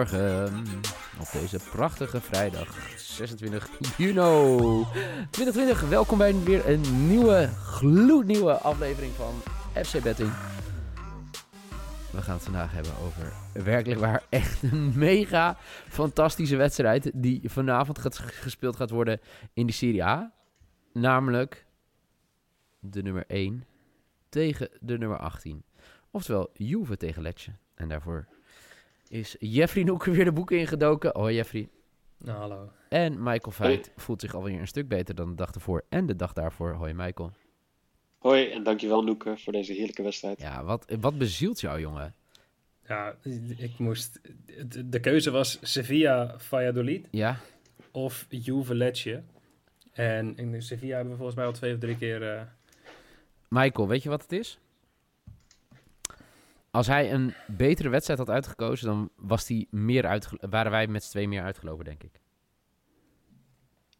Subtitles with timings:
[0.00, 4.84] Op deze prachtige vrijdag 26 juni
[5.30, 5.88] 2020.
[5.88, 9.34] Welkom bij weer een nieuwe, gloednieuwe aflevering van
[9.84, 10.32] FC Betting.
[12.10, 13.32] We gaan het vandaag hebben over
[13.64, 15.56] werkelijk waar echt een mega
[15.88, 19.20] fantastische wedstrijd die vanavond gespeeld gaat worden
[19.52, 20.32] in de Serie A.
[20.92, 21.66] Namelijk
[22.78, 23.64] de nummer 1
[24.28, 25.64] tegen de nummer 18.
[26.10, 27.52] Oftewel Juve tegen Letje.
[27.74, 28.26] En daarvoor
[29.10, 31.10] is Jeffrey Noeken weer de boeken ingedoken.
[31.14, 31.68] Hoi Jeffrey.
[32.18, 32.70] Nou, hallo.
[32.88, 36.16] En Michael Veit voelt zich alweer een stuk beter dan de dag ervoor en de
[36.16, 36.72] dag daarvoor.
[36.72, 37.32] Hoi Michael.
[38.18, 40.40] Hoi en dankjewel Noeke voor deze heerlijke wedstrijd.
[40.40, 42.14] Ja, wat, wat bezielt jou jongen?
[42.88, 43.14] Ja,
[43.56, 44.20] ik moest...
[44.86, 47.38] De keuze was Sevilla Valladolid Ja?
[47.90, 49.22] of Juve Lecce.
[49.92, 52.34] En in Sevilla hebben we volgens mij al twee of drie keer...
[52.34, 52.42] eh,
[53.48, 54.58] Michael, weet je wat het is?
[56.70, 61.04] Als hij een betere wedstrijd had uitgekozen, dan was die meer uitge- waren wij met
[61.04, 62.20] z'n twee meer uitgelopen, denk ik.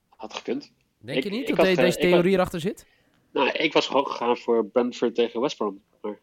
[0.08, 0.72] Had gekund.
[0.98, 2.86] Denk Ik- je niet dat had, eh, deze theorie erachter zit?
[3.32, 5.82] Nou, ik was gewoon gegaan voor Brentford tegen West Brom.
[6.02, 6.18] Maar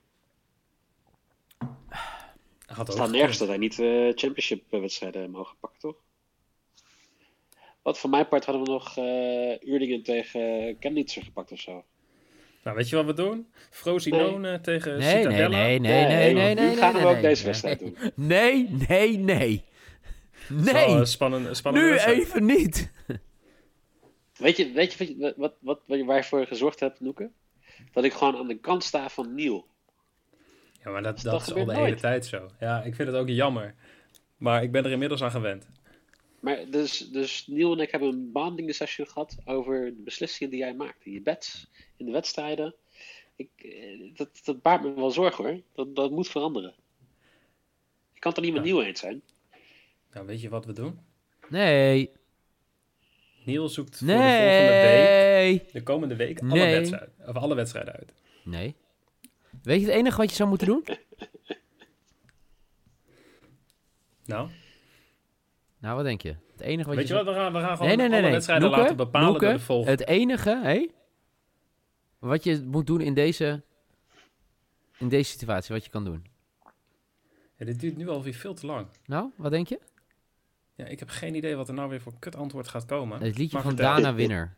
[2.66, 5.96] had het staat nergens dat wij niet eh championship wedstrijden mogen pakken, toch?
[7.82, 11.86] Wat voor mijn part hadden we nog eh Uerdingen tegen Chemnitzer gepakt of zo.
[12.68, 13.48] Nou, weet je wat we doen?
[13.70, 16.70] Frosinone tegen Nee, nee, nee, nee, nee, nee, nee.
[16.70, 17.52] Nu gaan nee, we ook nee, deze nee.
[17.52, 17.98] wedstrijd doen.
[18.16, 19.64] Nee, nee, nee.
[20.50, 22.20] Nee, spannende, spannende nu wedstrijd.
[22.20, 22.92] even niet.
[24.38, 27.30] Weet je, weet je, wat, wat, wat, wat, waar je voor gezorgd hebt, Noeke?
[27.92, 29.68] Dat ik gewoon aan de kant sta van Niel.
[30.84, 31.78] Ja, maar dat, Dat dat is al de nooit.
[31.78, 32.50] hele tijd zo.
[32.60, 33.76] Ja, ik vind het ook jammer.
[34.38, 35.68] Maar ik ben er inmiddels aan gewend.
[36.40, 40.60] Maar dus, dus Niel en ik hebben een bonding session gehad over de beslissingen die
[40.60, 41.06] jij maakt.
[41.06, 41.68] In je bets,
[41.98, 42.76] in de wedstrijden.
[43.36, 45.62] Ik, eh, dat, dat baart me wel zorgen hoor.
[45.74, 46.74] Dat, dat moet veranderen.
[48.14, 48.72] Ik kan het er niet met Ja.
[48.74, 49.22] Niel eens zijn.
[50.14, 51.00] Nou, weet je wat we doen?
[51.50, 52.12] Nee,
[53.46, 56.76] Niel zoekt voor de volgende week, de komende week, alle, Nee.
[56.76, 58.14] wedstrijden, of alle wedstrijden uit.
[58.44, 58.76] nee.
[59.64, 60.84] Weet je het enige wat je zou moeten doen?
[64.26, 64.50] Nou,
[65.80, 66.36] Nou, wat denk je?
[66.52, 67.34] Het enige wat weet je je wat?
[67.34, 69.54] We gaan, we gaan gewoon Nee, nee, nee, alle wedstrijden Noeke, laten bepalen Noeke, door
[69.54, 69.92] de volgende.
[69.92, 70.88] Het enige, hé?
[72.20, 73.64] Wat je moet doen in deze,
[74.98, 76.26] in deze situatie, wat je kan doen.
[77.56, 78.88] Ja, dit duurt nu alweer veel te lang.
[79.06, 79.80] Nou, wat denk je?
[80.76, 83.22] Ja, ik heb geen idee wat er nou weer voor kut antwoord gaat komen.
[83.22, 83.96] Het liedje Maar van vertel.
[83.96, 84.56] Dana Winner.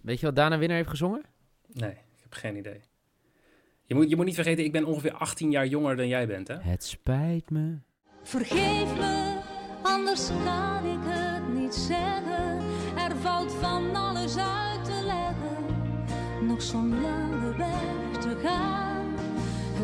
[0.00, 1.22] Weet je wat Dana Winner heeft gezongen?
[1.66, 2.80] Nee, ik heb geen idee.
[3.88, 6.48] Je moet, je moet niet vergeten, ik ben ongeveer 18 jaar jonger dan jij bent,
[6.48, 6.54] hè?
[6.60, 7.78] Het spijt me.
[8.22, 9.38] Vergeef me,
[9.82, 12.58] anders kan ik het niet zeggen.
[12.96, 16.46] Er valt van alles uit te leggen.
[16.46, 19.14] Nog zo'n lange weg te gaan.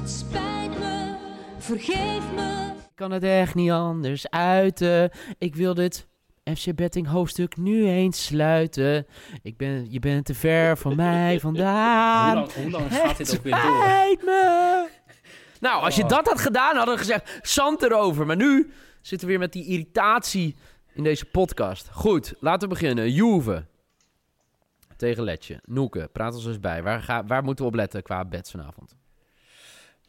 [0.01, 1.15] Het spijt me,
[1.59, 2.73] vergeef me.
[2.77, 5.11] Ik kan het echt niet anders uiten.
[5.39, 6.07] Ik wil dit
[6.45, 9.07] FC Betting hoofdstuk nu eens sluiten.
[9.43, 12.35] Ik ben, je bent te ver van mij Hoe vandaan.
[12.35, 14.17] lang, hoe lang gaat dit Het ook weer door?
[14.25, 14.89] me.
[15.61, 16.09] Nou, als je Oh.
[16.09, 18.27] dat had gedaan, hadden we gezegd, zand erover.
[18.27, 20.57] Maar nu zitten we weer met die irritatie
[20.95, 21.89] in deze podcast.
[21.93, 23.11] Goed, laten we beginnen.
[23.13, 23.67] Juve
[24.97, 25.61] tegen Letje.
[25.65, 26.83] Noeke, praat ons eens bij.
[26.83, 28.97] Waar, ga, waar moeten we op letten qua bets vanavond?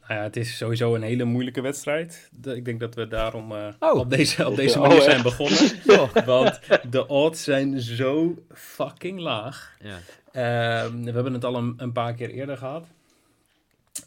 [0.08, 2.30] Nou ja, het is sowieso een hele moeilijke wedstrijd.
[2.32, 4.00] De- ik denk dat we daarom eh, Oh.
[4.00, 5.60] op deze, op deze Oh, manier zijn begonnen.
[6.00, 6.14] Oh.
[6.26, 6.60] Want
[6.90, 9.78] de odds zijn zo fucking laag.
[9.80, 9.98] Ja.
[10.32, 12.88] Ehm, we hebben het al een, een paar keer eerder gehad.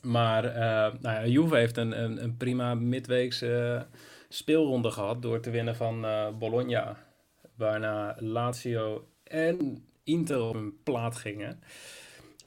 [0.03, 3.87] Maar eh nou ja, Juve heeft een, een, een prima midweekse
[4.29, 6.97] speelronde gehad door te winnen van eh, Bologna.
[7.55, 11.61] Waarna Lazio en Inter op een plaat gingen.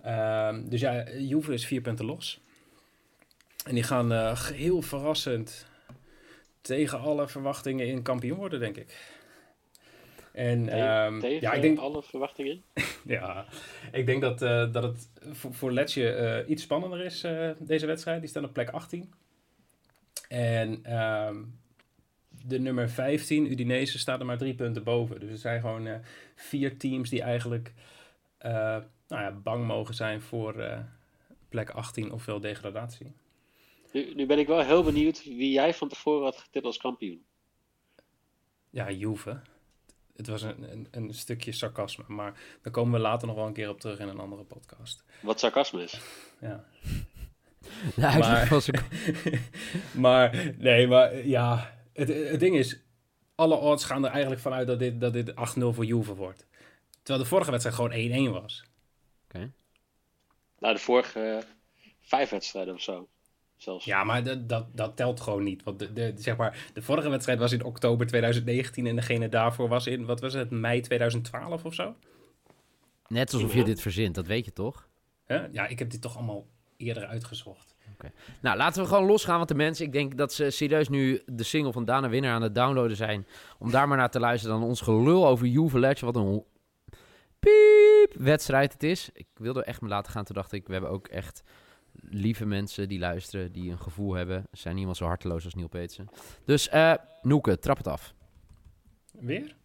[0.03, 2.41] Ehm, dus ja, Juve is vier punten los.
[3.65, 5.65] En die gaan eh, heel verrassend
[6.61, 9.19] tegen alle verwachtingen in kampioen worden, denk ik.
[10.31, 12.63] En Tegen, ehm, tegen ja, ik denk, alle verwachtingen.
[13.05, 13.45] ja,
[13.91, 17.21] ik denk dat, eh, dat het voor, voor Letje eh, iets spannender is,
[17.59, 18.19] deze wedstrijd.
[18.19, 19.13] Die staan op plek 18.
[20.27, 21.43] En ehm,
[22.45, 25.19] de nummer 15, Udinese, staat er maar drie punten boven.
[25.19, 25.87] Dus er zijn gewoon
[26.35, 27.73] vier teams die eigenlijk
[28.41, 30.83] nou ja, bang mogen zijn voor
[31.49, 33.13] plek 18 ofwel degradatie.
[33.91, 37.25] Nu, nu ben ik wel heel benieuwd wie jij van tevoren had getiteld als kampioen.
[38.69, 39.41] Ja, Juve.
[40.15, 43.53] Het was een, een, een stukje sarcasme, maar daar komen we later nog wel een
[43.53, 45.03] keer op terug in een andere podcast.
[45.21, 45.99] Wat sarcasme is.
[46.41, 46.65] Ja.
[47.95, 48.83] Uitleg Maar- was ik...
[50.05, 52.79] maar nee, maar ja, het, het ding is,
[53.35, 56.47] alle odds gaan er eigenlijk vanuit dat dit, dat dit 8-0 voor Juve wordt.
[57.03, 58.63] Terwijl de vorige wedstrijd gewoon 1-1 was.
[60.59, 61.37] Nou, de vorige eh,
[62.01, 63.07] vijf wedstrijden of zo.
[63.61, 63.85] Zelfs.
[63.85, 65.63] Ja, maar dat, dat, dat telt gewoon niet.
[65.63, 69.67] Want de, de, zeg maar, de vorige wedstrijd was in oktober 2019 en degene daarvoor
[69.67, 71.95] was in, wat was het, mei 2012 of zo?
[73.07, 74.87] Net alsof je dit verzint, dat weet je toch?
[75.25, 75.45] Hè?
[75.51, 76.47] Ja, ik heb dit toch allemaal
[76.77, 77.75] eerder uitgezocht.
[78.41, 81.43] Nou, laten we gewoon losgaan, want de mensen, ik denk dat ze serieus nu de
[81.43, 83.27] single van Dana Winner aan het downloaden zijn.
[83.59, 86.11] Om daar maar naar te luisteren dan ons gelul over Juve Ledger.
[86.11, 86.43] Wat een
[87.39, 89.09] piep wedstrijd het is.
[89.13, 90.23] Ik wilde er echt me laten gaan.
[90.23, 91.43] Toen dacht ik, we hebben ook echt
[91.93, 94.47] lieve mensen die luisteren, die een gevoel hebben.
[94.51, 96.07] Zijn niemand zo harteloos als Neil Peetsen.
[96.45, 98.13] Dus, eh Noeke, trap het af.
[99.11, 99.55] Weer?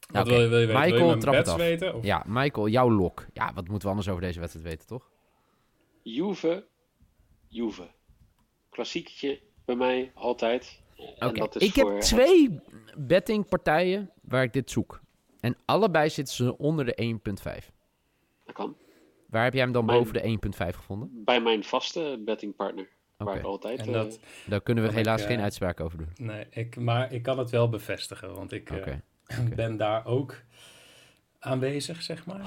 [0.00, 0.80] Ja, Wat wil, je, wil je weten?
[0.80, 1.56] Michael, wil je mijn trap het af.
[1.56, 1.94] weten?
[1.94, 2.04] Of?
[2.04, 3.26] Ja, Michael, jouw lok.
[3.32, 5.10] Ja, wat moeten we anders over deze wedstrijd weten, toch?
[6.02, 6.66] Juve,
[7.46, 7.88] Juve.
[8.70, 10.80] Klassieketje bij mij altijd.
[11.18, 12.60] Oké, ik voor heb twee
[12.96, 15.00] bettingpartijen waar ik dit zoek.
[15.40, 17.18] En allebei zitten ze onder de
[17.66, 17.70] 1.5.
[18.44, 18.76] Dat kan.
[19.28, 21.10] Waar heb jij hem dan Mijn- boven de 1.5 gevonden?
[21.24, 22.88] Bij mijn vaste bettingpartner.
[23.16, 23.78] Waar ik altijd...
[23.80, 26.08] En eh, dat, daar kunnen we ik, helaas eh, geen uitspraak over doen.
[26.16, 28.94] nee, ik, maar ik kan het wel bevestigen, want ik eh,
[29.56, 30.34] ben daar ook
[31.38, 32.40] aanwezig, zeg maar.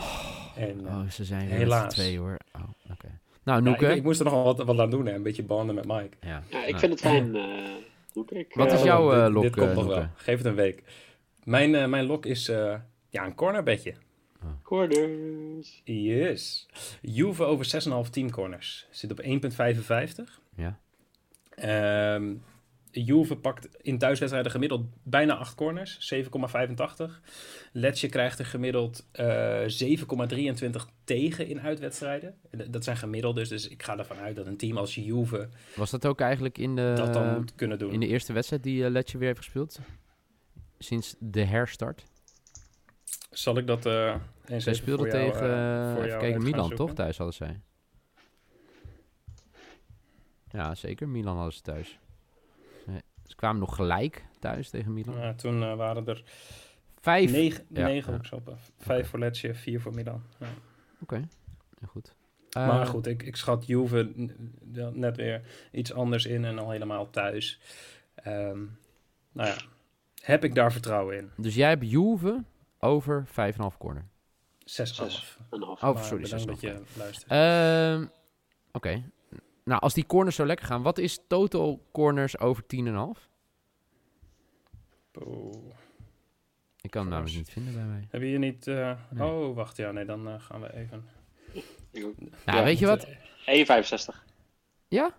[0.56, 1.94] En, eh, Oh, ze zijn er helaas.
[1.94, 2.38] twee hoor.
[2.56, 2.62] Oh,
[2.92, 3.20] oké.
[3.44, 3.86] Nou, ja, Noeke.
[3.88, 5.86] ik, ik moest er nog wel wat, wat aan doen, hè, een beetje banden met
[5.86, 6.18] Mike.
[6.22, 6.44] ja.
[6.50, 7.36] ja, ik nou, vind het fijn.
[7.36, 7.70] eh.
[8.30, 10.06] Ik, Wat eh, is jouw, eh, dit, lok, Dit komt eh, nog wel.
[10.16, 10.84] Geef het een week.
[11.44, 12.76] Mijn, eh, mijn lok is eh,
[13.10, 13.94] ja, een cornerbedje.
[14.64, 15.82] Corners.
[15.84, 16.68] Yes.
[17.02, 17.66] Juve over
[18.06, 18.88] 6,5 teamcorners.
[18.90, 20.40] Zit op 1,55.
[20.56, 20.80] Ja.
[21.56, 22.34] Ehm
[22.94, 27.22] Juve pakt in thuiswedstrijden gemiddeld bijna 8 corners, 7,85.
[27.72, 32.36] Letje krijgt er gemiddeld eh 7,23 tegen in uitwedstrijden.
[32.50, 34.96] En dat- Dat zijn gemiddeld dus, dus ik ga ervan uit dat een team als
[34.96, 37.92] Juve Was dat ook eigenlijk in de, dat dan moet kunnen doen.
[37.92, 39.80] in de eerste wedstrijd die uh, Letje weer heeft gespeeld?
[40.80, 42.04] Sinds de herstart?
[43.32, 46.76] Zal ik dat eh eens Zij even speelde voor jou, tegen, eh, jou kijken, Milan
[46.76, 46.94] toch?
[46.94, 47.62] Thuis hadden zij.
[50.50, 51.08] Ja, zeker.
[51.10, 52.00] Milan hadden ze thuis.
[53.26, 55.18] Ze kwamen nog gelijk thuis tegen Milan.
[55.18, 56.24] Ja, toen eh, waren er
[57.00, 57.32] Vijf.
[57.32, 58.42] negen, Ja, negen ja.
[58.78, 60.24] Vijf voor Letje, vier voor Milan.
[60.40, 60.48] Ja.
[61.02, 61.28] Oké,
[61.88, 62.16] goed.
[62.54, 64.30] maar goed, ik, ik schat Juve
[64.94, 65.42] net weer
[65.72, 67.60] iets anders in en al helemaal thuis.
[68.16, 68.60] Ehm,
[69.32, 69.56] nou ja,
[70.22, 71.30] heb ik daar vertrouwen in.
[71.38, 72.44] Dus jij hebt Juve
[72.82, 74.08] over 5,5 corner.
[74.66, 75.38] 6 Zes.
[75.50, 75.84] Een half.
[75.84, 76.52] Oh, Maar sorry, bedankt 6,5.
[76.52, 77.32] dat je luistert.
[77.32, 78.06] Ehm,
[78.72, 79.04] Oké.
[79.64, 83.30] Nou, als die corners zo lekker gaan, wat is total corners over 10,5?
[85.26, 85.74] Oeh.
[86.82, 88.08] Ik kan hem namelijk niet vinden bij mij.
[88.10, 88.68] Heb je hier niet...
[88.68, 89.28] eh, Nee.
[89.28, 89.78] Oh, wacht.
[89.78, 91.06] Ja, nee, dan eh, gaan we even...
[91.92, 92.20] Ik ook.
[92.20, 93.08] Nou, Ja, weet je wat?
[93.08, 94.24] 1,65.
[94.88, 95.16] Ja?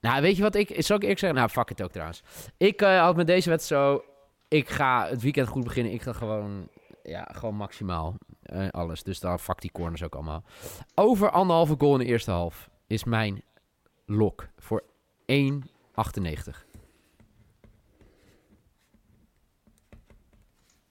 [0.00, 0.68] Nou, weet je wat ik...
[0.82, 1.38] Zal ik eerlijk zeggen?
[1.38, 2.22] Nou, fuck het ook trouwens.
[2.56, 4.04] Ik eh, had met deze wedstrijd zo...
[4.48, 5.92] Ik ga het weekend goed beginnen.
[5.92, 6.68] Ik ga gewoon...
[7.02, 9.02] Ja, gewoon maximaal eh, alles.
[9.02, 10.44] Dus daar fuck die corners ook allemaal.
[10.94, 13.42] Over anderhalve goal in de eerste half is mijn
[14.06, 14.84] lok voor
[15.32, 16.64] 1,98.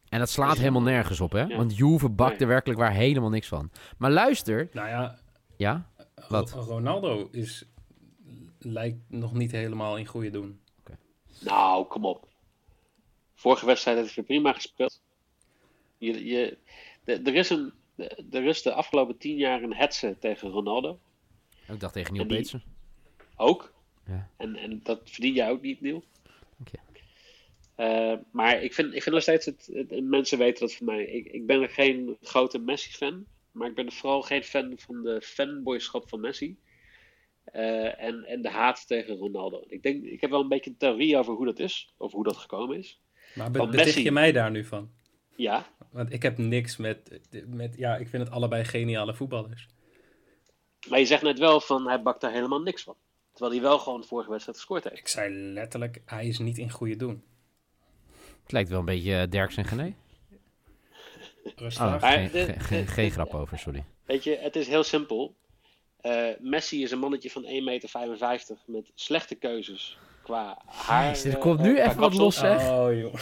[0.10, 1.42] En dat slaat helemaal nergens op, hè?
[1.44, 1.58] Ja.
[1.58, 2.40] Want Juve bakt Nee.
[2.40, 3.72] er werkelijk waar helemaal niks van.
[3.98, 4.70] Maar luister...
[4.74, 5.20] Nou ja,
[5.58, 5.90] Ja?
[6.30, 6.52] Wat?
[6.52, 7.66] Ro- Ronaldo is,
[8.60, 10.60] lijkt nog niet helemaal in goede doen.
[11.40, 12.28] Nou, kom op.
[13.36, 15.02] Vorige wedstrijd heeft hij prima gespeeld.
[15.98, 16.58] Je, je,
[17.04, 21.00] de- er, is een, de- er is de afgelopen tien jaar een hetze tegen Ronaldo.
[21.68, 22.64] Ik dacht tegen Neil Peetsen.
[23.36, 23.74] Ook.
[24.08, 24.30] Ja.
[24.38, 26.04] En, en dat verdien jij ook niet, Neil.
[26.58, 26.78] Dank je.
[27.76, 31.06] Eh, maar ik vind, ik vind nog steeds, het, het- mensen weten dat van mij.
[31.06, 33.26] Ik, ik ben geen grote Messi-fan.
[33.52, 36.58] Maar ik ben vooral geen fan van de fanboyschap van Messi.
[37.44, 39.64] Eh, en, en de haat tegen Ronaldo.
[39.68, 41.94] Ik, denk, ik heb wel een beetje een theorie over hoe dat is.
[41.98, 43.00] Over hoe dat gekomen is.
[43.36, 44.92] Maar be beticht je mij daar nu van?
[45.36, 47.76] Ja, Want ik heb niks met, met...
[47.78, 49.68] Ja, ik vind het allebei geniale voetballers.
[50.90, 52.96] Maar je zegt net wel van hij bakt daar helemaal niks van.
[53.34, 54.98] Terwijl hij wel gewoon de vorige wedstrijd gescoord heeft.
[54.98, 57.24] Ik zei letterlijk, hij is niet in goede doen.
[58.44, 59.96] Het lijkt wel een beetje eh, Derks en Gené.
[61.56, 61.84] Rustig.
[61.84, 63.84] Oh, Maar geen, de- geen- geen, de- geen de- grap over, sorry.
[64.06, 65.36] Weet je, het is heel simpel.
[66.02, 71.08] Eh, Messi is een mannetje van 1,55 meter met slechte keuzes qua haar.
[71.08, 72.70] Jezus, er eh, komt nu qua even wat los, zeg.
[72.70, 73.14] Oh joh.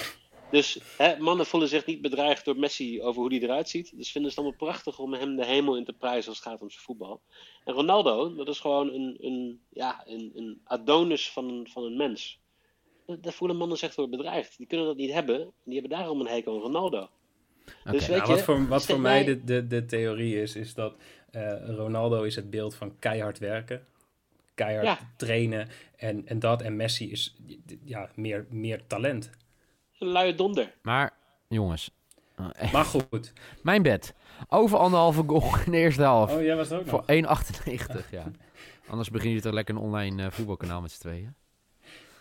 [0.51, 3.93] Dus hè, mannen voelen zich niet bedreigd door Messi over hoe hij eruit ziet.
[3.97, 6.47] Dus vinden ze het allemaal prachtig om hem de hemel in te prijzen als het
[6.47, 7.21] gaat om zijn voetbal.
[7.65, 11.97] En Ronaldo, dat is gewoon een, een, ja, een, een Adonis van, een- van een
[11.97, 12.39] mens.
[13.05, 14.57] Daar- voelen mannen zich door bedreigd.
[14.57, 15.39] Die kunnen dat niet hebben.
[15.41, 17.09] En die hebben daarom een hekel aan Ronaldo.
[17.65, 17.91] Dus Oké.
[17.91, 20.73] weet Nou, je, wat voor, wat voor mij mij- de, de, de theorie is, is
[20.73, 20.95] dat
[21.31, 23.85] eh, Ronaldo is het beeld van keihard werken.
[24.53, 24.97] Keihard Ja.
[25.15, 26.61] trainen en, en dat.
[26.61, 27.35] En Messi is
[27.83, 29.29] ja, meer, meer talent.
[29.99, 30.73] Een luie donder.
[30.81, 31.11] Maar,
[31.47, 31.91] jongens,
[32.71, 33.33] Maar goed.
[33.63, 34.13] mijn bed.
[34.49, 36.33] Over anderhalve goal in de eerste helft.
[36.33, 37.43] Oh, jij was er ook Voor nog.
[38.05, 38.31] 1,98, ja.
[38.87, 41.33] Anders begin je toch lekker een online eh, voetbalkanaal met z'n tweeën.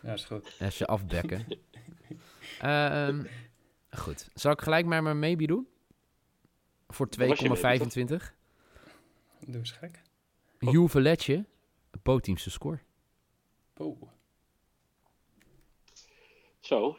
[0.03, 0.57] Ja, is goed.
[0.61, 1.47] Als je afbekken.
[2.61, 3.25] Ehm,
[3.91, 4.29] goed.
[4.35, 5.67] Zal ik gelijk maar mijn maybe doen?
[6.89, 8.35] Voor Dat was je maybe, 2,25.
[9.47, 10.03] Doe eens gek.
[10.59, 11.45] Juve Letje,
[12.03, 12.79] bootteamse score.
[13.77, 14.03] Oh.
[16.61, 16.97] Zo.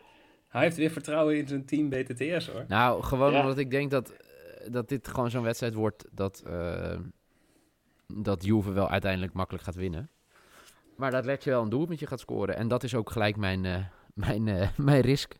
[0.48, 2.66] Hij heeft weer vertrouwen in zijn team BTTS hoor.
[2.68, 3.40] Nou, gewoon Ja.
[3.42, 7.00] omdat ik denk dat, eh, dat dit gewoon zo'n wedstrijd wordt dat, eh,
[8.08, 10.10] dat Juve wel uiteindelijk makkelijk gaat winnen.
[10.96, 12.56] Maar dat Letje wel een doelpuntje gaat scoren.
[12.56, 15.34] En dat is ook gelijk mijn, eh, mijn, eh, mijn risk.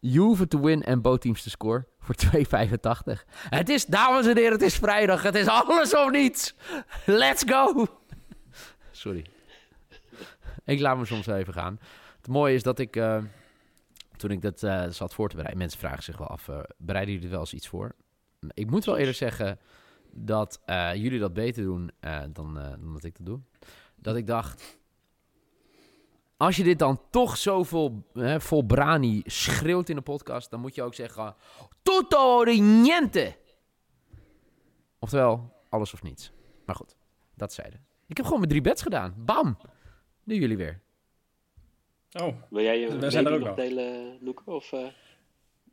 [0.00, 3.24] Juve to win en bootteams te score voor 2,85.
[3.48, 5.22] Het is, dames en heren, het is vrijdag.
[5.22, 6.54] Het is alles of niets.
[7.06, 7.86] Let's go.
[9.02, 9.24] Sorry.
[10.64, 11.80] Ik laat me soms even gaan.
[12.16, 13.22] Het mooie is dat ik, eh,
[14.16, 17.12] toen ik dat eh, zat voor te bereiden, mensen vragen zich wel af, eh, bereiden
[17.12, 17.94] jullie er wel eens iets voor?
[18.54, 19.58] Ik moet wel eerlijk zeggen
[20.10, 20.60] dat
[20.94, 21.90] jullie dat beter doen
[22.32, 23.40] dan, dan dat ik dat doe.
[23.96, 24.78] Dat ik dacht,
[26.36, 30.82] als je dit dan toch zo vol, brani schreeuwt in de podcast, dan moet je
[30.82, 31.34] ook zeggen,
[31.82, 33.36] tutto niente.
[34.98, 36.32] Oftewel, alles of niets.
[36.66, 36.96] Maar goed,
[37.34, 37.91] dat zeiden.
[38.12, 39.14] Ik heb gewoon mijn drie bets gedaan.
[39.16, 39.58] Bam!
[40.24, 40.80] Nu jullie weer.
[42.12, 44.50] Oh, Wil jij je We zijn er ook nog delen, Noeke?
[44.50, 44.86] Of eh,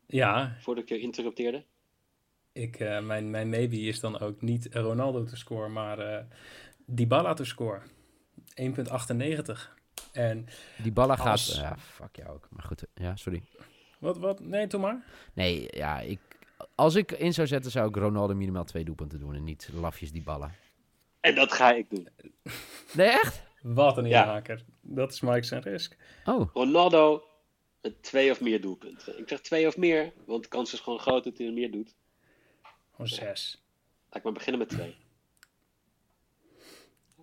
[0.06, 0.56] ja.
[0.60, 1.64] voordat ik je interrupteerde?
[2.52, 6.24] Ik, eh, mijn, mijn maybe is dan ook niet Ronaldo te scoren, maar eh
[6.86, 7.82] Dybala te scoren.
[8.54, 9.76] 1,98.
[10.12, 10.46] En
[10.82, 11.46] Die ballen gaat...
[11.54, 12.48] Ja, fuck jou ook.
[12.50, 13.42] Maar goed, ja, sorry.
[13.98, 14.40] wat, wat?
[14.40, 15.04] Nee, doe maar.
[15.34, 16.20] Nee, ja, ik,
[16.74, 20.12] als ik in zou zetten, zou ik Ronaldo minimaal twee doelpunten doen en niet lafjes
[20.12, 20.54] die ballen.
[21.20, 22.08] En dat ga ik doen.
[22.92, 23.42] Nee, echt?
[23.62, 24.22] Wat een Ja.
[24.22, 24.64] inhaker.
[24.80, 25.96] Dat is Mike zijn risk.
[26.24, 27.24] Oh, Ronaldo
[27.82, 29.18] met twee of meer doelpunten.
[29.18, 31.70] Ik zeg twee of meer, want de kans is gewoon groot dat hij er meer
[31.70, 31.94] doet.
[32.90, 33.62] Gewoon zes.
[34.06, 34.96] Laat ik maar beginnen met twee.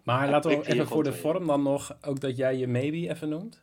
[0.03, 1.21] Maar Ja, laten we even voor de twee.
[1.21, 3.61] vorm dan nog, ook dat jij je maybe even noemt.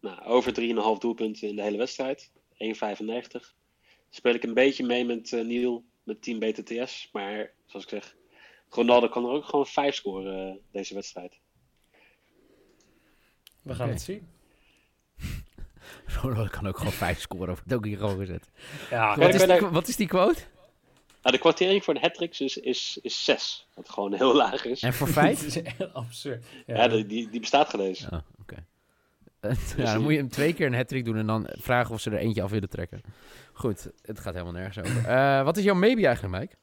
[0.00, 2.30] Nou, over 3,5 doelpunten in de hele wedstrijd.
[2.58, 3.54] 1,95.
[4.10, 7.08] Speel ik een beetje mee met eh Niel, met team BTTS.
[7.12, 8.16] Maar zoals ik zeg,
[8.74, 11.40] Ronaldo kan er ook gewoon 5 scoren eh, deze wedstrijd.
[13.62, 14.28] We gaan het zien.
[16.22, 17.52] Ronaldo kan ook gewoon vijf scoren.
[17.52, 18.50] Of het ook hier gewoon gezet.
[18.90, 20.40] Ja, Ja, Wat is, die, wat is die quote?
[21.22, 23.66] Nou, de kwartering voor de hat is, is, is 6.
[23.74, 24.82] Wat gewoon heel laag is.
[24.82, 25.42] En voor het vijf?
[25.46, 26.44] is echt absurd.
[26.66, 28.12] Ja, Ja, die, die, bestaat geweest.
[28.12, 28.66] Oh, oké.
[29.40, 32.00] Eh, ja, dan moet je hem twee keer een hat doen en dan vragen of
[32.00, 33.00] ze er eentje af willen trekken.
[33.52, 35.08] Goed, het gaat helemaal nergens over.
[35.08, 36.54] Eh, wat is jouw maybe eigenlijk, Mike?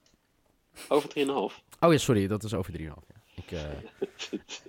[0.88, 1.69] Over 3,5.
[1.80, 2.84] Oh ja, sorry, dat is over 3,5.
[2.84, 2.96] Ja.
[3.36, 3.62] Ik, eh,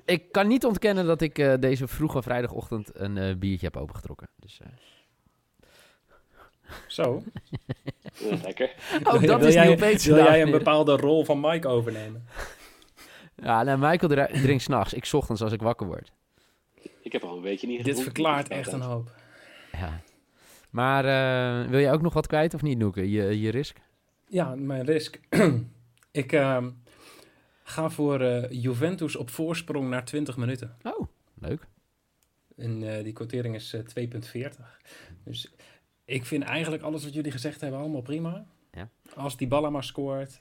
[0.04, 4.28] ik kan niet ontkennen dat ik eh, deze vroege vrijdagochtend een eh, biertje heb opengetrokken.
[4.36, 4.66] Dus, eh,
[6.86, 7.22] Zo.
[8.42, 8.74] Lekker.
[9.04, 12.24] ook dat wil is jij, nieuw Peets Wil jij een bepaalde rol van Mike overnemen?
[13.42, 14.92] Ja, nou, Michael drinkt s'nachts.
[14.94, 16.12] Ik 's ochtends als ik wakker word.
[17.02, 18.12] Ik heb al een weekje niet Dit gedronken.
[18.14, 19.10] verklaart echt een hoop.
[19.72, 20.00] Ja.
[20.70, 23.10] Maar eh, wil je ook nog wat kwijt of niet, Noeke?
[23.10, 23.76] Je, je risk?
[24.28, 25.20] Ja, mijn risk.
[26.22, 26.70] ik ehm,
[27.70, 30.76] ga voor eh, Juventus op voorsprong naar 20 minuten.
[30.82, 31.66] Oh, leuk.
[32.60, 34.50] En eh, die quotering is eh, 2,40.
[35.24, 35.52] Dus
[36.04, 38.46] ik vind eigenlijk alles wat jullie gezegd hebben allemaal prima.
[38.72, 38.88] Ja.
[39.14, 40.40] Als die Balla maar scoort.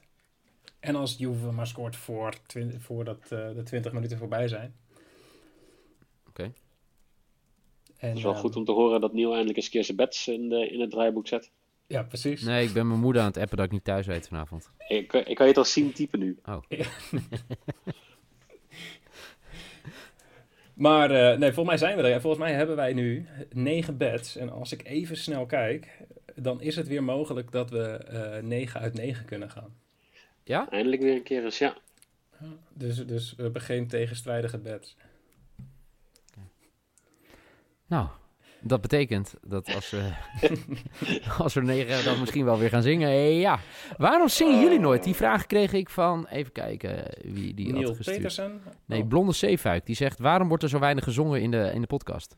[0.80, 2.34] En als Juve maar scoort voor
[2.78, 4.76] voordat eh, de 20 minuten voorbij zijn.
[6.28, 6.44] Oké.
[6.44, 6.54] En,
[8.08, 9.98] Het is wel ehm, goed om te horen dat Neil eindelijk eens een keer zijn
[9.98, 11.52] bets in, de, in het draaiboek zet.
[11.90, 12.42] Ja, precies.
[12.42, 14.70] Nee, ik ben mijn moeder aan het appen dat ik niet thuis weet vanavond.
[14.88, 16.40] Ik, ik kan je het al zien typen nu.
[20.74, 22.14] Maar eh, nee, volgens mij zijn we er.
[22.14, 24.36] En volgens mij hebben wij nu negen bets.
[24.36, 25.98] En als ik even snel kijk,
[26.36, 29.76] dan is het weer mogelijk dat we eh 9 uit 9 kunnen gaan.
[30.44, 30.70] Ja?
[30.70, 31.78] Eindelijk weer een keer eens, ja.
[32.74, 34.96] Dus, dus we hebben geen tegenstrijdige bets.
[37.86, 38.08] Nou,
[38.62, 40.10] dat betekent dat als we,
[41.44, 43.10] als we negen dan misschien wel weer gaan zingen.
[43.34, 43.60] Ja,
[43.98, 45.04] waarom zingen jullie nooit?
[45.04, 48.18] Die vraag kreeg ik van, even kijken wie die Neil had gestuurd.
[48.18, 48.62] Petersen?
[48.86, 49.08] Nee, Oh.
[49.08, 49.86] Blonde Zeefuik.
[49.86, 52.36] Die zegt, waarom wordt er zo weinig gezongen in de, in de podcast?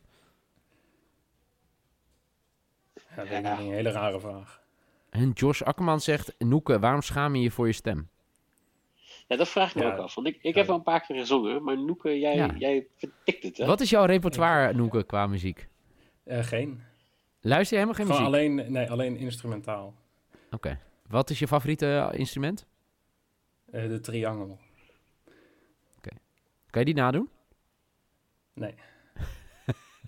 [2.94, 4.60] Ja, dat vind ik een hele rare vraag.
[5.10, 8.08] En Josh Akkerman zegt, Noeke, waarom schaam je je voor je stem?
[9.28, 9.92] Ja, dat vraag ik me Ja.
[9.92, 10.14] ook af.
[10.14, 12.54] Want ik, ik heb wel een paar keer gezongen, maar Noeke, jij, Ja.
[12.58, 13.66] jij vertikt het, hè?
[13.66, 15.68] Wat is jouw repertoire, Noeke, qua muziek?
[16.24, 16.82] Eh, geen.
[17.40, 18.56] Luister je helemaal geen Gewoon muziek?
[18.56, 19.94] alleen, nee, alleen instrumentaal.
[20.50, 20.78] Oké.
[21.08, 22.66] Wat is je favoriete eh, instrument?
[23.70, 24.58] Eh, de triangel.
[26.72, 27.28] Kan je die nadoen?
[28.54, 28.74] Nee.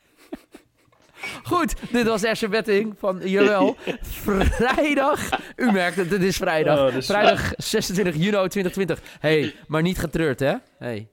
[1.50, 3.76] Goed, dit was Asher Betting van Jawel.
[4.58, 5.28] Vrijdag.
[5.56, 6.78] U merkt het, het is vrijdag.
[6.78, 9.00] Oh, dus- Vrijdag 26 juni 2020.
[9.20, 10.54] hey, maar niet getreurd, hè?
[10.78, 11.08] hey.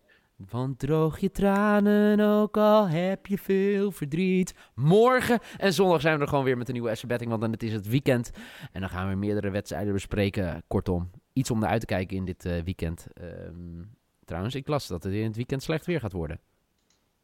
[0.50, 4.54] Want droog je tranen, ook al heb je veel verdriet.
[4.76, 7.52] Morgen en zondag zijn we er gewoon weer met een nieuwe Asher Betting, want dan
[7.52, 8.32] het is het weekend.
[8.72, 10.64] En dan gaan we meerdere wedstrijden bespreken.
[10.68, 13.08] Kortom, iets om naar uit te kijken in dit eh, weekend.
[13.14, 13.84] Ehm,
[14.26, 16.40] trouwens, ik las dat het in het weekend slecht weer gaat worden.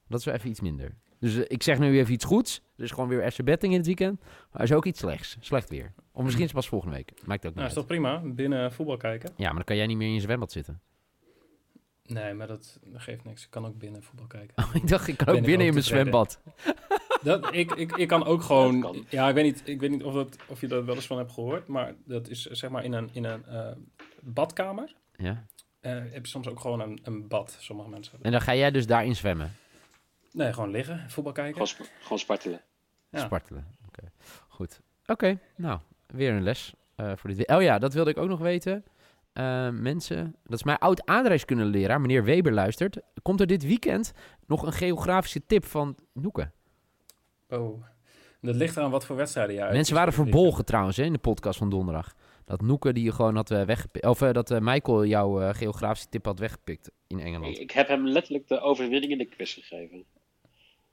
[0.07, 0.95] Dat is wel even iets minder.
[1.19, 2.62] Dus eh, ik zeg nu even iets goeds.
[2.75, 4.19] Dus gewoon weer Asher Betting in het weekend.
[4.21, 5.38] Maar er is ook iets slechts.
[5.39, 5.93] Slecht weer.
[6.12, 7.12] Of misschien is het pas volgende week.
[7.25, 7.74] Maakt ook niet Nou, is uit.
[7.74, 8.21] toch prima?
[8.25, 9.29] Binnen voetbal kijken?
[9.36, 10.81] Ja, maar dan kan jij niet meer in je zwembad zitten.
[12.07, 13.43] Nee, maar dat, dat geeft niks.
[13.43, 14.63] Ik kan ook binnen voetbal kijken.
[14.63, 16.39] Oh, ik dacht, ik kan ook binnen in mijn zwembad.
[17.21, 18.81] Dat, ik, ik, ik kan ook gewoon...
[18.81, 19.05] Kan.
[19.09, 21.17] Ja, ik weet niet, ik weet niet of, dat, of je dat wel eens van
[21.17, 21.67] hebt gehoord.
[21.67, 23.67] Maar dat is zeg maar in een, in een eh,
[24.21, 24.95] badkamer.
[25.15, 25.45] Ja.
[25.79, 27.57] eh, heb je soms ook gewoon een, een bad.
[27.59, 28.31] Sommige mensen hebben.
[28.31, 29.51] En dan ga jij dus daarin zwemmen.
[30.31, 31.09] Nee, gewoon liggen.
[31.09, 31.53] Voetbal kijken.
[31.53, 32.61] Gewoon, sp- gewoon spartelen.
[33.09, 33.19] Ja.
[33.19, 33.75] Spartelen.
[33.87, 34.11] Oké,
[34.47, 34.81] goed.
[35.05, 37.47] Oké, nou, weer een les eh, voor dit.
[37.47, 38.83] Oh ja, dat wilde ik ook nog weten.
[39.38, 43.00] Eh, mensen, dat is mijn oud aardrijkskundeleraar, meneer Weber, luistert.
[43.22, 44.13] Komt er dit weekend
[44.48, 46.51] nog een geografische tip van Noeke?
[47.50, 47.84] Oh.
[48.41, 49.73] Dat ligt eraan wat voor wedstrijden je uit.
[49.73, 52.13] Mensen waren verbolgen trouwens hè, in de podcast van donderdag.
[52.45, 54.06] Dat Noeke die je gewoon had uh, weggepikt.
[54.06, 57.60] Of uh, dat uh, Michael jouw uh, geografische tip had weggepikt in Engeland.
[57.60, 60.06] Ik, heb hem letterlijk de overwinning in de quiz gegeven.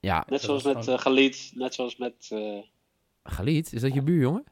[0.00, 2.30] Ja, net zoals met uh, Galit, net zoals met.
[2.32, 2.62] Uh...
[3.22, 4.44] Galit, is dat je buurjongen?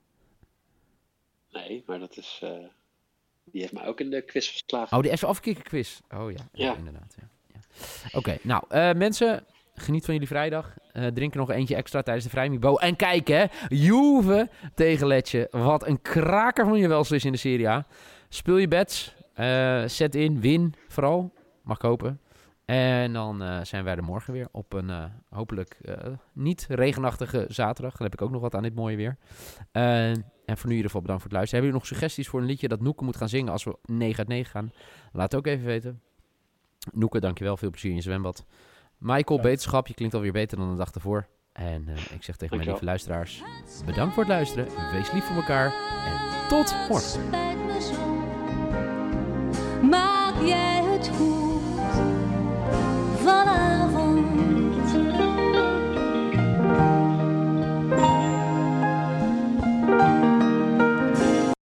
[1.51, 2.43] Nee, maar dat is.
[3.45, 4.97] Die heeft mij ook in de quiz verslagen.
[4.97, 6.01] Oh, de even afkikken quiz.
[6.15, 6.65] Oh ja, ja.
[6.65, 6.77] ja.
[6.77, 7.15] inderdaad.
[7.19, 7.29] Ja.
[7.47, 7.61] ja.
[8.07, 10.75] Oké, okay, nou uh, mensen, geniet van jullie vrijdag.
[10.93, 12.77] Uh, drink er nog eentje extra tijdens de Vrijmibo.
[12.77, 15.49] En kijk hè, Juve tegen Letje.
[15.51, 17.87] Wat een kraker van je welste in de Serie A.
[18.29, 21.33] Speel je bets, uh, zet in, win vooral.
[21.63, 22.21] Mag ik hopen.
[22.65, 25.95] En dan uh, zijn wij er morgen weer op een uh, hopelijk uh,
[26.33, 27.97] niet regenachtige zaterdag.
[27.97, 29.17] Dan heb ik ook nog wat aan dit mooie weer.
[30.47, 31.65] En voor nu in ieder geval bedankt voor het luisteren.
[31.65, 34.19] Hebben jullie nog suggesties voor een liedje dat Noeke moet gaan zingen als we 9
[34.19, 34.73] uit 9 gaan?
[35.13, 36.03] Laat het ook even weten.
[36.93, 37.57] Noeke, dankjewel.
[37.57, 38.45] Veel plezier in je zwembad.
[38.99, 39.45] Michael, ja.
[39.45, 39.87] beterschap.
[39.87, 41.29] Je klinkt alweer beter dan de dag ervoor.
[41.53, 43.43] En uh, ik zeg tegen mijn lieve luisteraars,
[43.85, 44.67] bedankt voor het luisteren.
[44.93, 45.73] Wees lief voor elkaar.
[46.07, 47.31] En tot morgen.
[49.89, 51.42] Maak jij het goed.